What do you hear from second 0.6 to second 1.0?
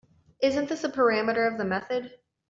this a